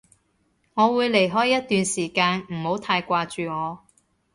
[0.73, 3.81] 我會離開一段時間，唔好太掛住我